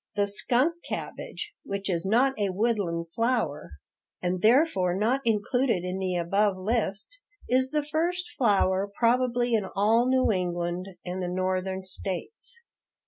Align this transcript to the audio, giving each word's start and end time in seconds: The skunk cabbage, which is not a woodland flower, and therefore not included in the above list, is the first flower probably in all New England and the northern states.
The 0.15 0.25
skunk 0.25 0.83
cabbage, 0.83 1.53
which 1.63 1.87
is 1.87 2.07
not 2.07 2.33
a 2.39 2.49
woodland 2.49 3.13
flower, 3.13 3.73
and 4.19 4.41
therefore 4.41 4.95
not 4.95 5.21
included 5.25 5.83
in 5.83 5.99
the 5.99 6.15
above 6.15 6.57
list, 6.57 7.19
is 7.47 7.69
the 7.69 7.83
first 7.83 8.31
flower 8.35 8.91
probably 8.97 9.53
in 9.53 9.65
all 9.75 10.09
New 10.09 10.31
England 10.31 10.87
and 11.05 11.21
the 11.21 11.27
northern 11.29 11.85
states. 11.85 12.63